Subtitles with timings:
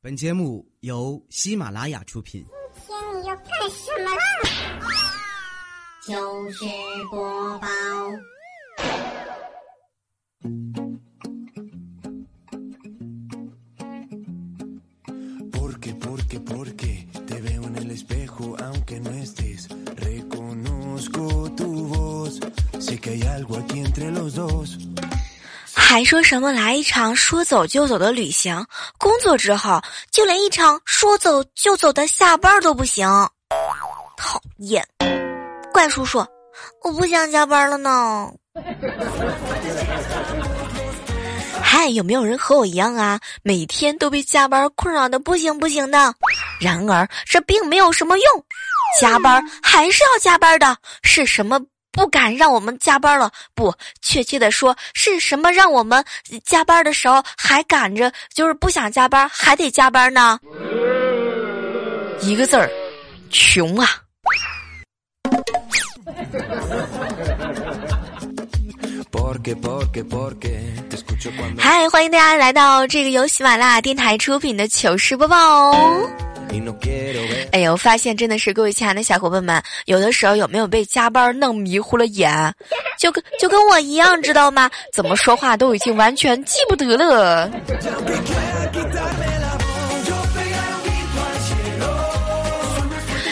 [0.00, 2.44] 本节目由喜马拉雅出品。
[2.86, 4.22] 今天你要干什么啦？
[6.06, 6.64] 糗事
[7.10, 7.66] 播报。
[15.52, 19.68] Porque, porque, porque te veo en el espejo aunque no estés.
[19.96, 22.38] Reconozco tu voz,
[22.78, 24.78] sé que hay algo aquí entre los dos.
[25.89, 28.63] 还说什么来一场说走就走的旅行？
[28.99, 29.81] 工作之后，
[30.11, 33.07] 就连一场说走就走的下班都不行，
[34.15, 34.87] 讨厌！
[35.73, 36.23] 怪叔叔，
[36.83, 38.29] 我不想加班了呢。
[41.59, 43.19] 嗨，有没有人和我一样啊？
[43.41, 46.13] 每天都被加班困扰的不行不行的。
[46.59, 48.45] 然而，这并没有什么用，
[49.01, 50.77] 加班还是要加班的。
[51.01, 51.59] 是什么
[51.99, 53.29] 不敢让我们加班了？
[53.53, 56.01] 不，确切的说，是什么让我们
[56.45, 60.39] 加班的时候还赶着，就是不想加班还得加班呢？
[62.21, 62.69] 一个字儿，
[63.29, 63.85] 穷啊
[71.59, 76.28] 嗨，欢迎大家来到这个由喜马拉雅电台出品的糗事播报哦。
[77.51, 82.31] 哎呦，发现真的是各位亲爱的小伙伴们，有的时候有没有被加班弄迷糊了眼？
[82.97, 84.69] 就跟就跟我一样，知道吗？
[84.91, 87.49] 怎么说话都已经完全记不得了。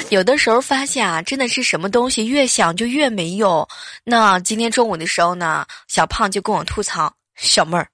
[0.09, 3.67] 有的时候发现啊，真的是什么东西越想就越没用。
[4.05, 7.85] 那今天中午的时候呢，小胖就跟我吐槽：“小妹儿，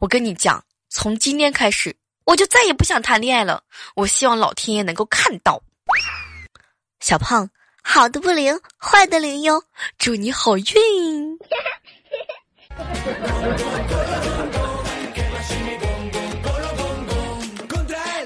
[0.00, 3.62] 我跟你讲，从今天开始，我就再也不想谈恋爱了。
[3.94, 5.62] 我希望老天爷能够看到。”
[7.00, 7.48] 小胖，
[7.82, 9.62] 好的不灵，坏的灵哟，
[9.98, 11.38] 祝你好运。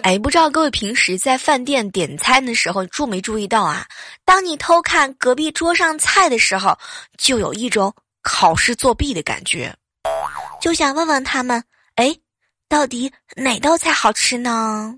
[0.05, 3.87] 哎，不知道各位平时在饭店点餐的时候注没注意到啊？
[4.25, 6.79] 当你偷看隔壁桌上菜的时候，
[7.19, 7.93] 就有一种
[8.23, 9.75] 考试作弊的感觉。
[10.63, 11.63] 就想问问他们，
[11.97, 12.17] 哎，
[12.69, 14.95] 到底哪道菜好吃呢？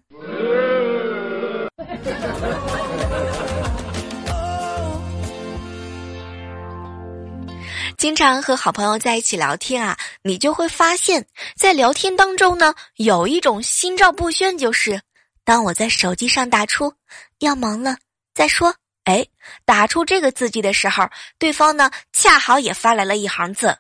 [7.96, 11.24] 经常和好朋友在一起聊天啊，你就会发现，
[11.56, 15.00] 在聊天当中呢，有一种心照不宣，就是
[15.44, 16.92] 当我在手机上打出
[17.38, 17.96] “要忙了
[18.34, 19.24] 再说”，哎，
[19.64, 21.08] 打出这个字迹的时候，
[21.38, 23.76] 对方呢恰好也发来了一行字：“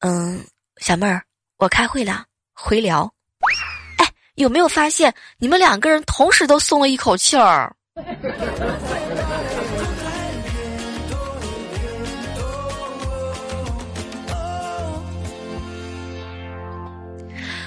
[0.00, 0.44] 嗯，
[0.78, 1.22] 小妹儿，
[1.58, 3.12] 我开会了，回聊。”
[3.98, 7.74] 哎，有没有发现你们两个人同时都松了一口气儿？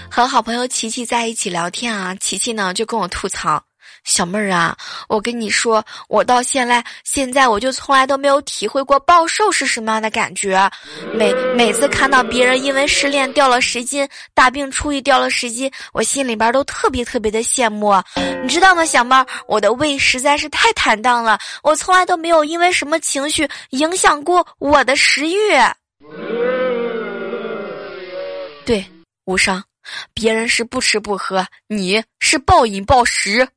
[0.09, 3.63] 和好朋友琪琪在一起聊天啊，琪琪呢就跟我吐槽
[4.07, 4.75] ：“小妹儿啊，
[5.09, 10.57] 我跟你说，我到现在现在我就从来都没有体会过暴瘦是什么样的感觉。
[11.13, 17.93] 每每次看到别人因为失恋掉了十斤，大病初愈掉了十斤，我心里边都特别特别的羡慕。
[18.41, 25.35] 你知道吗，小妹儿，我的胃实在是太坦荡了，我从来都没有因为什么情绪影响过我的食欲。
[28.65, 28.85] 对，
[29.25, 29.61] 无伤。”
[30.13, 33.47] 别人是不吃不喝，你是暴饮暴食。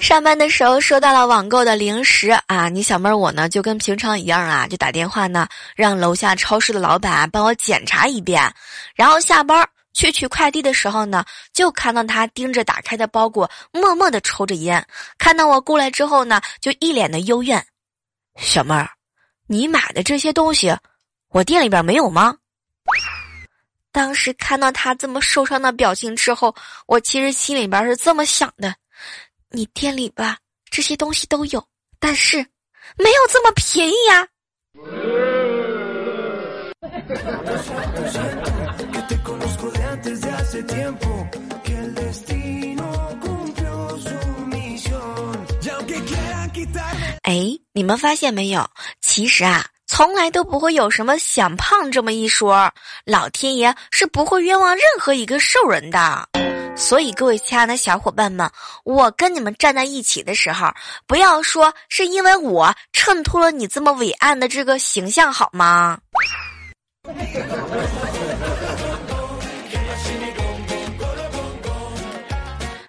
[0.00, 8.50] 上班的时候收到了网购的零食啊，你小妹儿我呢就跟平常一样啊，就打电话呢让楼下超市的老板帮我检查一遍，
[8.94, 9.68] 然后下班。
[9.92, 14.86] 去取快递的时候呢，就看到他盯着打开的包裹，默默的抽着烟。
[15.16, 17.64] 看到我过来之后呢，就一脸的幽怨。
[18.36, 18.88] 小妹儿，
[19.46, 20.76] 你买的这些东西，
[21.28, 22.36] 我店里边没有吗？
[23.92, 26.54] 当时看到他这么受伤的表情之后，
[26.86, 28.74] 我其实心里边是这么想的：
[29.50, 30.36] 你店里吧
[30.70, 31.66] 这些东西都有，
[31.98, 32.36] 但是
[32.96, 34.28] 没有这么便宜呀。
[47.26, 48.70] 哎，你们发现没有？
[49.00, 52.72] 其实啊，从来都不会有什么想胖这么一说，
[53.04, 56.28] 老天爷是不会冤枉任何一个瘦人的。
[56.76, 58.48] 所以，各位亲爱的小伙伴们，
[58.84, 60.72] 我跟你们站在一起的时候，
[61.08, 65.98] 不要说是因为我衬托了你这么伟岸的这个形象，好吗？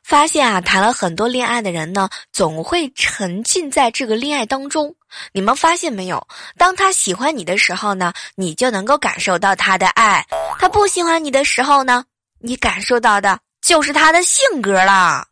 [0.07, 4.95] 发现啊，谈了很多恋爱的人呢，总会沉浸在这个恋爱当中。
[5.33, 6.25] 你们发现没有？
[6.57, 10.21] 当他喜欢你的时候呢，你就能够感受到他的爱；
[10.57, 12.05] 他不喜欢你的时候呢，
[12.39, 15.27] 你感受到的就是他的性格啦。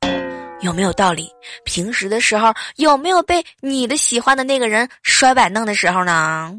[0.60, 1.31] 有没有道理？
[1.63, 6.51] 平时的时候有没有被你的喜欢的那个人摔板凳的时候呢？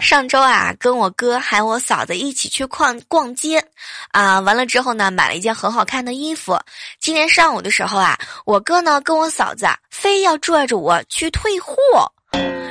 [0.00, 3.62] 上周啊，跟我哥还有我嫂子一起去逛逛街，
[4.12, 6.58] 啊，完了之后呢，买了一件很好看的衣服。
[6.98, 12.10] 今天上午的时候啊，我哥呢跟我嫂子啊，非要拽着我去退货，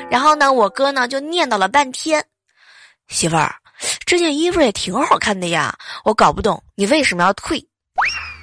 [0.10, 2.26] 然后呢，我哥呢就念叨了半天，
[3.10, 3.54] 媳妇儿，
[4.08, 7.64] 这件衣服也挺好看的呀，我搞不懂你为什么要退。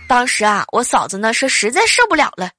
[0.06, 2.53] 当时啊，我嫂子呢是实在受不了了，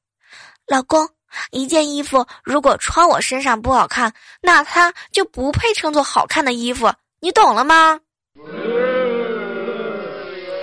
[0.68, 1.10] 老公。
[1.52, 4.12] 一件衣服如果穿我身上不好看，
[4.42, 8.00] 那它就不配称作好看的衣服，你懂了吗？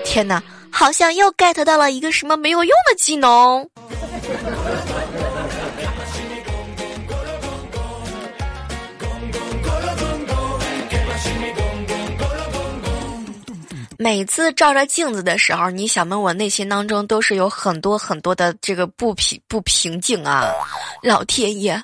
[0.04, 3.68] 天哪，好像又 get 到了一个什么没有用的技能。
[13.98, 20.52] 每次照着镜子的时候，你想问我内心当中都是有很多很多的这个不平不平静啊！
[21.02, 21.82] 老天爷，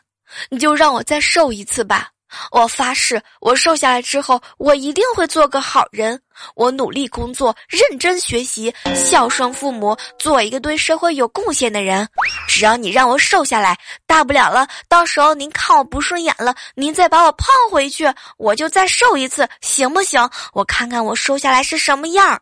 [0.50, 2.10] 你就让我再瘦一次吧！
[2.50, 6.20] 我发誓，我瘦下来之后，我一定会做个好人。
[6.54, 12.08] 我努力工作，认真学习，孝顺父母，做一个对社会有贡献的人。
[12.48, 20.28] 只要你让我瘦下来，大不了了，到时候您看我不顺眼了，您再把我胖回去，我就再瘦一次，行不行？
[20.54, 22.40] 我看看我瘦下来是什么样。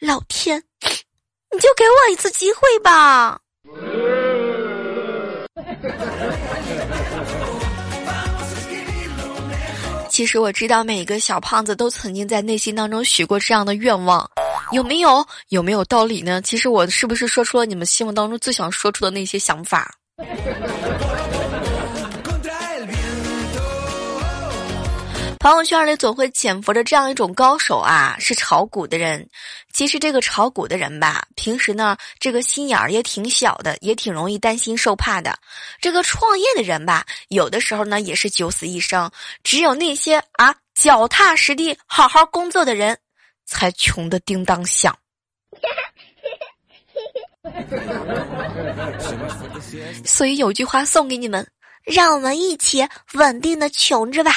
[0.00, 0.62] 老天，
[1.50, 3.40] 你就给我一次机会吧。
[10.14, 14.30] 其实我知道每一个小胖子都曾经在内心当中许过这样的愿望，
[14.70, 15.26] 有没有？
[15.48, 16.40] 有没有道理呢？
[16.42, 19.92] 其实我是不是说出了你们心目当中最想说出的那些想法？
[25.44, 29.28] 朋友圈里总会潜伏着这样一种高手啊，是炒股的人。
[29.74, 35.38] 其实这个炒股的人吧，平时呢这个心眼儿也挺小的，也挺容易担心受怕的。
[35.82, 39.10] 这个创业的人吧，有的时候呢也是九死一生。
[39.42, 42.98] 只有那些啊脚踏实地、好好工作的人，
[43.44, 44.98] 才穷的叮当响。
[50.06, 51.46] 所以有句话送给你们：
[51.84, 54.34] 让我们一起稳定的穷着吧。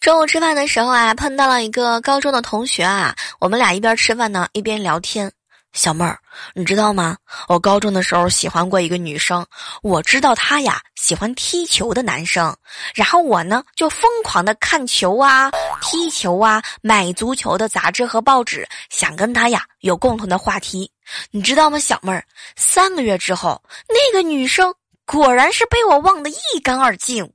[0.00, 5.30] 中午吃饭的时候啊，碰到了一个高中的同学啊，我们俩一边吃饭呢，一边聊天。
[5.72, 6.18] 小妹儿，
[6.54, 7.16] 你知道吗？
[7.48, 9.44] 我高中的时候喜欢过一个女生，
[9.82, 12.54] 我知道她呀喜欢踢球的男生，
[12.94, 20.90] 然后我呢就疯狂的看球啊、踢球啊、买足球的杂志和报纸，想跟她呀有共同的话题。
[21.30, 22.22] 你知道吗，小妹儿？
[22.54, 24.74] 三个月之后，那个女生
[25.06, 27.28] 果然是被我忘得一干二净。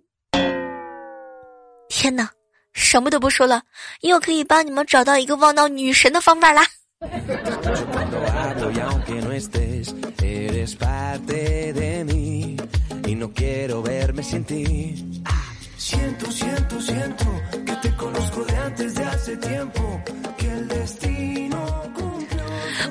[1.90, 2.30] 天哪，
[2.72, 3.64] 什么都不说了，
[4.02, 6.64] 又可以帮你们找到一个忘掉女神的方法啦！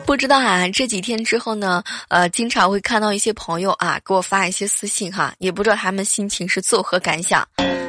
[0.04, 7.46] 不知道啊，这几天之后呢，呃，经常会看到一些朋友啊给我发一些私信哈，也不知道他们心情是作何感想。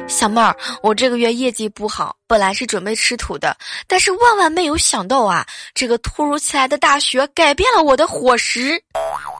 [0.08, 8.82] 小妹儿，我这个月业绩不好，本来是准备吃土的，但是万万没有想到啊，这个突如其来的大雪改变了我的伙食。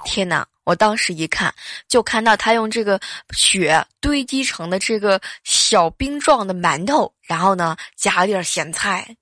[0.04, 0.46] 天哪！
[0.64, 1.52] 我当时一看，
[1.88, 3.00] 就看到他用这个
[3.34, 9.16] 雪堆积成的这个小冰状的馒头，然后呢，加了点咸菜。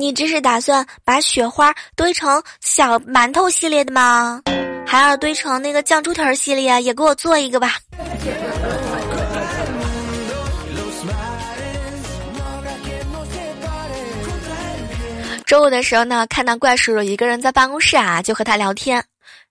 [0.00, 4.40] 你这是打算把雪花堆成小馒头系列的吗？
[4.86, 6.80] 还要堆成那个酱猪蹄儿系列？
[6.80, 7.76] 也给我做一个吧。
[15.44, 19.04] 中午的时候呢，看到怪叔叔一个人在办公室啊，就和他聊天。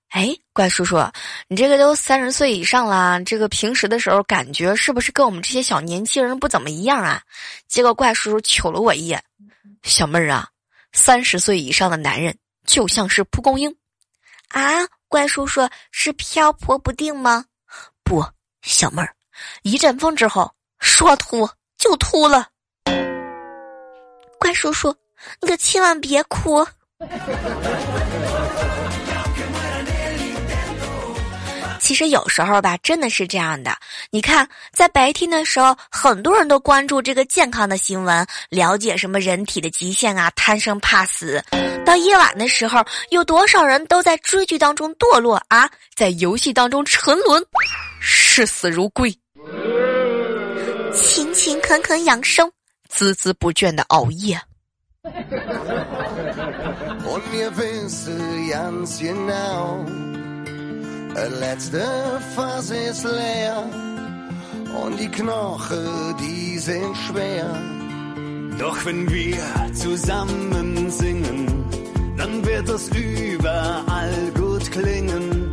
[0.09, 0.97] 哎，怪叔叔，
[1.47, 7.21] 你这个都三十岁以上了，这个平时的时候感觉是不是跟我们这些小年轻人不怎么一样啊？
[7.67, 9.23] 结果怪叔叔瞅了我一眼。
[9.83, 10.47] 小妹儿啊，
[10.91, 13.75] 三十岁以上的男人就像是蒲公英，
[14.49, 14.61] 啊，
[15.07, 17.45] 怪叔叔是漂泊不定吗？
[18.03, 18.23] 不，
[18.61, 19.15] 小妹儿，
[19.63, 22.47] 一阵风之后说秃就秃了。
[24.39, 24.95] 怪叔叔，
[25.41, 26.65] 你可千万别哭。
[31.79, 33.75] 其实有时候吧，真的是这样的。
[34.11, 41.43] 你看，在白天的时候，很多人都关注这个健康的新闻，了解什么人体的极限啊，贪生怕死。
[41.85, 47.43] 到夜晚的时候，有多少人都在追剧当中堕落啊，在游戏当中沉沦，
[47.99, 49.11] 视死如归，
[50.93, 52.51] 勤勤恳恳养生，
[52.93, 54.39] 孜孜不倦的熬夜。
[61.27, 61.85] Laatste
[62.33, 63.63] Fass ist leer
[64.83, 67.49] und die Knochen, die sind schwer.
[68.57, 69.37] Doch wenn wir
[69.73, 71.65] zusammen singen,
[72.17, 75.51] dann wird es überall gut klingen.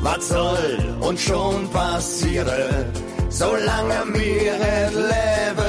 [0.00, 2.86] Was soll uns schon passieren,
[3.30, 4.54] solange wir
[4.90, 5.63] leben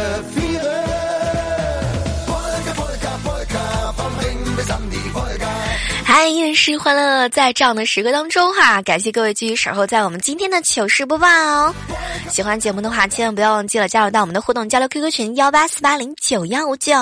[6.17, 11.75] 嗨，依然是欢乐在这样的时刻当中哈，感谢各位继续守候在我们今天的糗事播报哦。
[12.29, 16.93] 喜欢节目的话，千万不要忘记了加入到我们的互动交流 QQ 群幺八四八零九幺五九。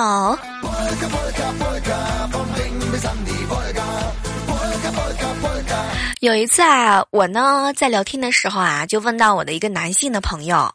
[6.18, 10.68] 有一次啊，我呢在聊天的时候啊，就问到我的一个男性的朋友，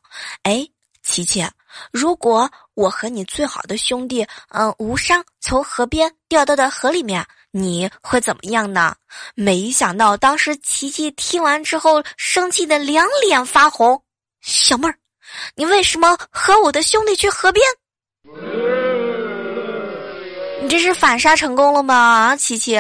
[0.44, 0.66] 哎，
[1.04, 1.46] 琪琪，
[1.92, 7.26] 如果我和你最好的兄弟，嗯，无伤从河边掉到的河里面。
[7.52, 8.96] 你会怎么样呢？
[9.34, 14.02] 没想到当时琪琪听完之后，生气的两脸发红。
[14.42, 14.96] 小妹儿，
[15.56, 17.66] 你为什么和我的兄弟去河边？
[20.62, 21.96] 你这是反杀成功了吗？
[21.96, 22.78] 啊，琪琪。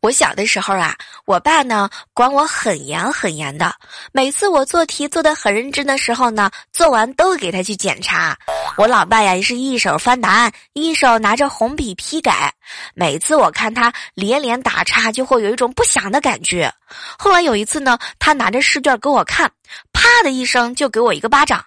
[0.00, 3.74] 我小的时候啊，我爸呢管我很严很严的。
[4.12, 8.36] 每次我做题做的很认真的时候呢，做完都给他去检查。
[8.76, 12.52] 我老爸呀也是一手翻答案，一手拿着红笔批改。
[12.94, 16.72] 每次我看他连连打叉，就会有一种不祥的感觉。
[17.18, 19.50] 后来有一次呢，他拿着试卷给我看，
[19.92, 21.64] 啪的一声就给我一个巴掌，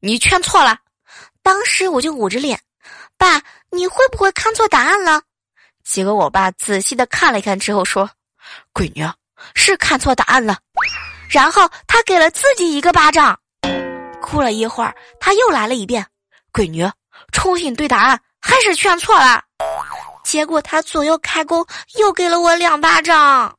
[0.00, 0.78] 你圈错了。
[1.42, 2.60] 当时我就捂着脸，
[3.16, 5.22] 爸，你会不会看错答案了？
[5.90, 8.08] 结果我爸仔细的看了一看之后说
[8.74, 9.08] ：“闺女
[9.54, 10.58] 是看错答案了。”
[11.30, 13.38] 然后他给了自己一个巴掌。
[14.20, 16.06] 哭了一会儿，他又来了一遍
[16.52, 16.86] ：“闺女
[17.32, 19.42] 重新对答案，还是全错了。”
[20.22, 21.66] 结果他左右开弓，
[21.98, 23.56] 又给了我两巴掌。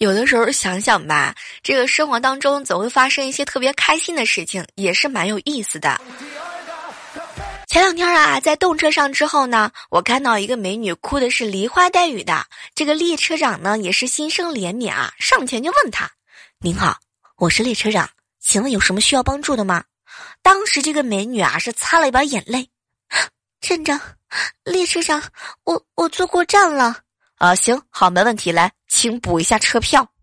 [0.00, 6.00] 有的时候想想吧，这个生活当中总会发生一些特别开心的事情，也是蛮有意思的。
[7.66, 12.46] 前两天啊，在动车上之后呢，我看到一个美女哭的是梨花带雨的。
[12.74, 16.10] 这个列车长呢，也是心生怜悯啊，上前就问他
[16.64, 16.98] ：“您好，
[17.36, 18.08] 我是列车长，
[18.40, 19.84] 请问有什么需要帮助的吗？”
[20.40, 22.70] 当时这个美女啊，是擦了一把眼泪
[23.60, 24.00] ：“站长，
[24.64, 25.22] 列车长，
[25.64, 27.00] 我我坐过站了。”
[27.40, 30.06] 啊，行好，没问题，来，请补一下车票。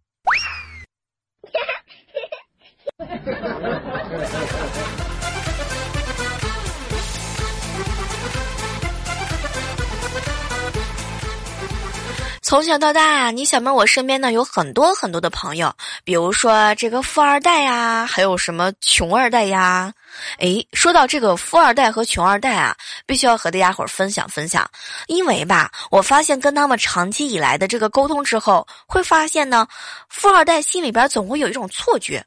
[12.43, 19.91] 从小到大，你小妹我身边呢有很多很多的朋友，比如说这个富二代呀，还有什么穷二代呀。
[20.39, 24.69] 诶，说到这个富二代和穷二代啊，必须要和大家伙分享分享，
[25.07, 29.67] 因为吧，我发现跟他们长期以来的这个沟通之后，会发现呢，
[30.09, 32.25] 富二代心里边总会有一种错觉，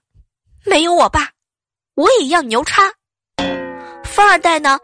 [0.65, 1.31] 没有我爸，
[1.95, 2.83] 我也一样牛叉。
[4.05, 4.79] 富二代呢，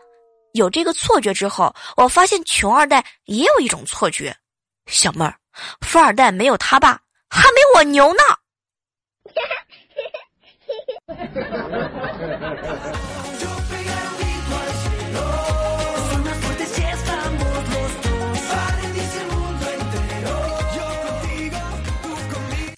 [0.53, 4.37] 有这个错觉之后，我发现穷二代也有一种错觉。
[4.87, 5.35] 小妹儿，
[5.81, 8.23] 富二代没有他爸，还没我牛呢。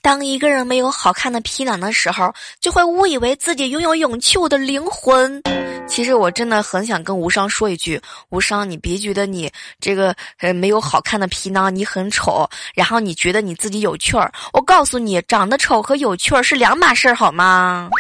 [0.01, 5.43] 当一个人没有好看的皮囊的时候，就会误以为自己拥有勇气的灵魂。
[5.87, 14.33] 其实我真的很想跟无伤说一句：无伤，你别觉得你这个呃没有好看的皮囊，你很丑，然后你觉得你自己有趣儿。
[14.55, 17.91] 我告诉你，长得丑和有趣儿是两码事儿，好吗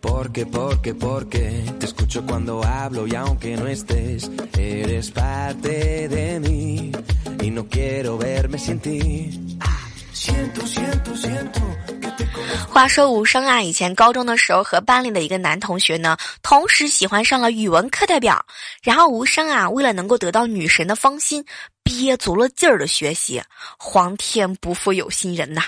[0.00, 6.92] ？Porque, porque, porque te escucho cuando hablo y aunque no estés, eres parte de mí
[7.42, 9.58] y no quiero verme sin ti.
[10.12, 11.60] Siento, siento, siento
[12.00, 12.09] que
[12.68, 18.44] 话说无声啊，以前高中的时候和班里的一个男同学呢，同时喜欢上了语文课代表。
[18.82, 21.44] 然后无声啊，为了能够得到女神的芳心，
[21.82, 23.42] 憋足了劲儿的学习。
[23.78, 25.62] 皇天不负有心人呐！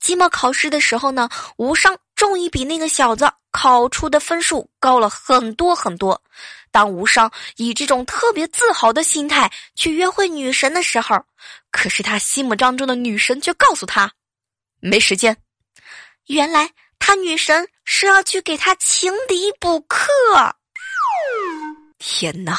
[0.00, 6.20] 期末考试的时候呢，无伤终于比那个小子考出的分数高了很多很多。
[6.70, 11.16] 当无伤以这种特别自豪的心态去约会女神的时候，
[11.70, 14.10] 可是他心目当中的女神却告诉他，
[14.80, 15.36] 没时间。
[16.28, 20.06] 原来他女神是要去给他情敌补课。
[21.98, 22.54] 天哪！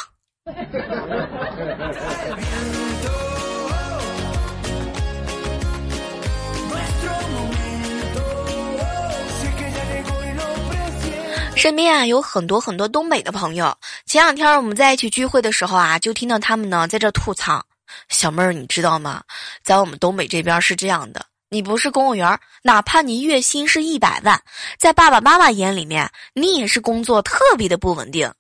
[11.56, 13.78] 身边啊有很多很多东北的朋友。
[14.08, 17.64] 前两天我们在一起聚会的时候啊，就听到他们呢在这吐槽
[18.10, 19.22] ：“小妹儿，你知道吗？
[19.64, 24.40] 在我们东北这边是这样的，你不是公务员，哪怕你月薪是一百万，
[24.78, 28.32] 在爸爸妈妈眼里面，你也是工作特别的不稳定。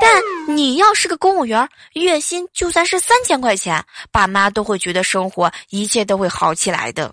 [0.00, 7.12] 但你要是个公务员，月薪就算是三千块钱，爸妈都会觉得生活一切都会好起来的。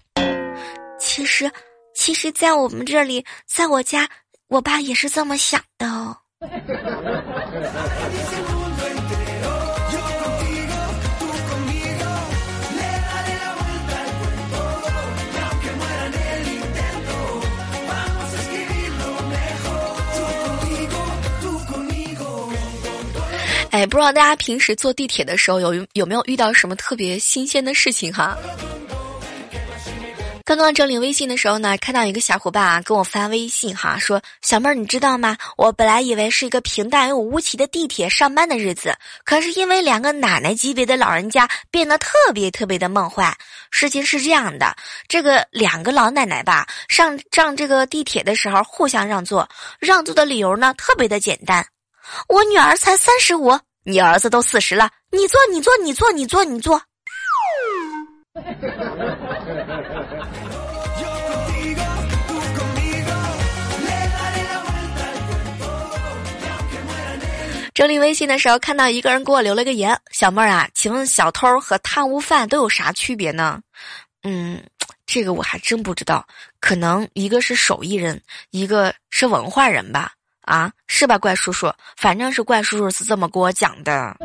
[1.00, 1.52] 其实，
[1.94, 4.10] 其实，在我们这里，在我家。”
[4.50, 6.16] 我爸也是这么想的
[23.84, 28.38] 哎，不知道大家平时坐地铁的时候有有没有遇到什么特别新鲜的事情哈？
[30.46, 35.36] 刚刚整理微信的时候呢，看到一个小伙伴啊跟我发微信哈，说小妹儿你知道吗？
[35.58, 43.36] 我本来以为是一个平淡又无奇的地铁上班的日子，可是因为两个奶奶级别的老人家变得特别特别的梦幻。
[43.70, 44.74] 事情是这样的，
[45.10, 51.66] 这个两个老奶奶吧上上这个地铁的时候互相让座，让座的理由呢特别的简单，
[52.30, 56.82] 我女儿才三十五，你儿子都四十了，你坐你坐你坐你坐你坐。
[67.74, 73.60] 整理微信的时候，看到一个人给我留了个言：“小妹儿啊，请问小偷和贪污犯都有啥区别呢？”
[74.24, 74.64] 嗯，
[75.06, 76.26] 这个我还真不知道，
[76.62, 80.14] 可能一个是手艺人，一个是文化人吧？
[80.44, 81.72] 啊是吧怪叔叔？
[81.98, 84.16] 反正是怪叔叔是这么跟我讲的。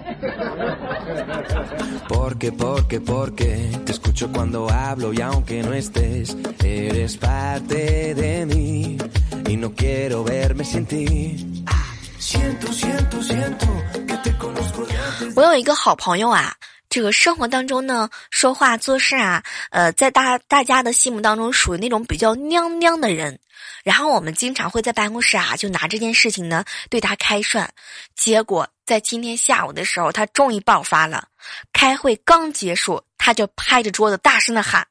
[15.36, 16.54] 我有一个好朋友啊
[16.88, 23.38] 这个生活当中呢说话做事啊呃在大大家的心目当中属于那种比较娘娘的人
[23.84, 27.72] 然后我们经常会在办公室啊，就拿这件事情呢对他开涮。
[28.14, 31.28] 结果在今天下午的时候，他终于爆发了。
[31.72, 34.86] 开会刚结束，他就拍着桌子大声的喊：“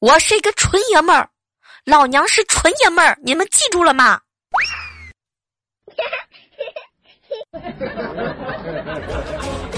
[0.00, 1.30] 我是一个纯爷们儿，
[1.84, 4.20] 老娘是纯爷们儿，你们记住了吗？”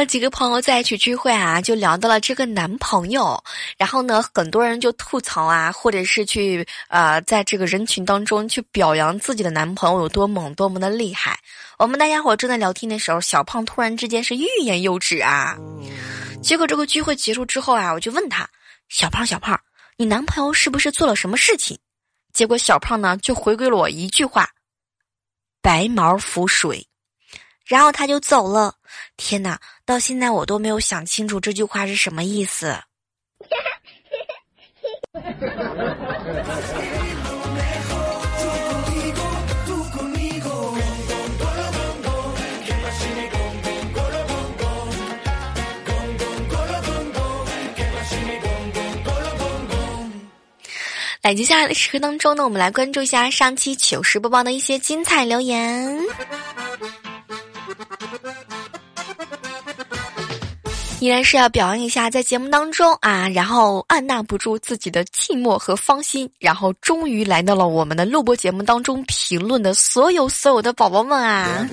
[0.00, 3.38] 和几个朋友在一起聚会啊，就聊到了这个男朋友，
[3.76, 11.38] 然后呢，很多人就吐槽啊，或者是去呃，在这个人群当中去表扬自己的男朋友有多猛，多么的厉害。
[11.76, 15.54] 我们大家伙正在聊天的时候，小胖突然之间是欲言又止啊。
[16.42, 18.48] 结果这个聚会结束之后啊，我就问他
[18.88, 19.60] ：“小胖，小胖，
[19.98, 21.78] 你男朋友是不是做了什么事情？”
[22.32, 24.48] 结果小胖呢就回归了我一句话
[25.60, 26.86] ：“白毛浮水。”
[27.70, 28.74] 然后他就走了。
[29.16, 32.76] 天哪，到现在我都没有想清楚这句话是什么意思。
[51.22, 56.00] 来，接下来的时刻当中呢，我们来关注一下上期糗事播报的一些精彩留言。
[61.00, 71.66] 依然是要表扬一下，在节目当中啊，然后按捺不住自己的寂寞和芳心，然后终于来到了我们的录播节目当中评论的所有所有的宝宝们啊，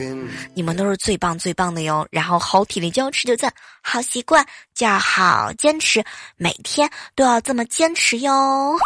[0.54, 2.08] 你们都是最棒最棒的哟！
[2.10, 6.02] 然后好体力就要持久战，好习惯就要好坚持，
[6.38, 8.78] 每天都要这么坚持哟。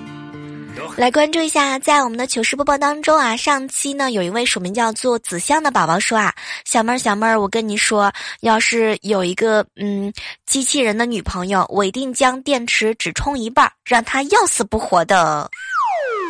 [0.95, 6.33] 来关注一下，在我们的糗事播报当中啊，上期呢有一位署名叫做子香的宝宝说啊，
[6.65, 10.11] 小妹儿小妹儿，我跟你说，要是有一个嗯
[10.45, 15.49] 机器人的女朋友，我一定将电池只充一半，让她要死不活的。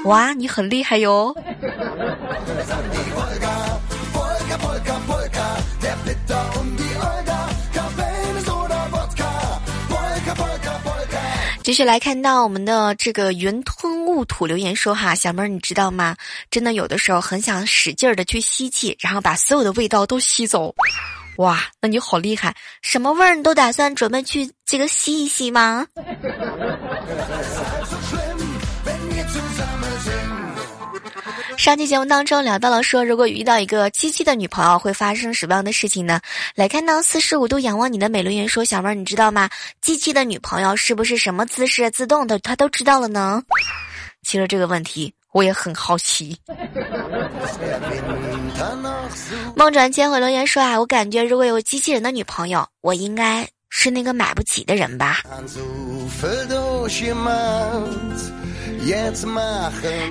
[0.05, 1.35] 哇，你很厉害哟！
[11.61, 16.15] 继续来看到我们的这个云吞雾土留言说哈，小妹儿你知道吗？
[16.49, 20.73] 真的有的时候很想使劲儿的去吸气，然后把所有的味道都吸走。
[21.37, 25.85] 哇，那你好厉害，什么味儿你都打算准备去这个吸一吸吗？
[31.59, 36.21] 上期节目当中聊到了说，如果遇到一个机器的女朋友会发生什么样的事情呢？
[36.55, 39.49] 来看到四十五度仰望你的美留言说，小妹儿你知道吗？
[39.81, 43.43] 机器的女朋友是不是什么姿势自动的，她都知道了呢？
[44.23, 46.39] 其实这个问题我也很好奇。
[49.53, 53.45] 梦转千回留言说啊，我感觉如果有机器人的女朋友，我应该
[53.81, 55.21] 是那个买不起的人吧。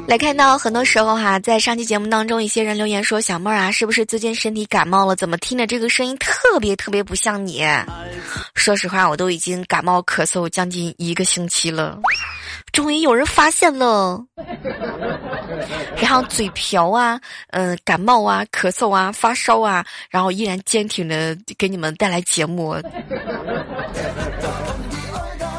[0.06, 5.14] 来看到很多时候哈，在上期节目当中，一些人留言说：“小妹儿啊，是不是最近身体感冒了？
[5.14, 7.62] 怎么听着这个声音特别特别不像你？”
[8.56, 12.00] 说实话，我都已经感冒咳嗽将近一个星期了，
[12.78, 14.24] 终于有人发现了。
[16.00, 22.80] 然后嘴瓢啊，嗯，感冒啊，咳嗽啊，发烧啊，然后依然坚挺的给你们带来节目。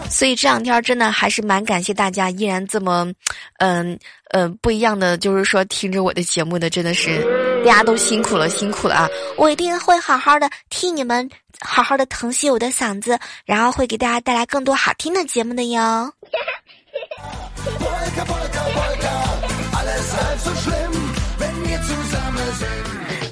[0.10, 3.12] 所以这两天真的还是蛮感谢大家，依然这么，
[3.58, 3.99] 嗯
[4.32, 7.21] 呃不一样的，就是说听着我的节目的，真的是
[7.65, 9.10] 大家都辛苦了，辛苦了啊！
[9.36, 11.29] 我一定会好好的替你们
[11.60, 16.13] 好好的疼惜我的嗓子，然后会给大家带来更多好听的节目的哟。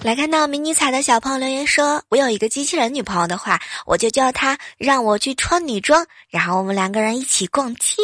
[0.04, 8.02] 来看到迷你彩的小朋友留言说：“我有一个机器人女朋友的话，我就叫她让我去穿女装，然后我们两个人一起逛街。”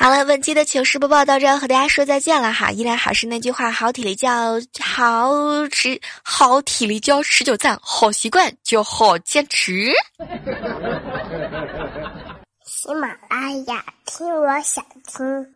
[0.00, 2.70] 好了，本期的糗事播报到这，和大家说再见了哈！
[2.70, 5.32] 依然还是那句话，好体力叫好
[5.72, 9.92] 持，好体力叫持久战，好习惯就好坚持。
[12.64, 15.54] 喜马拉雅，听我想听。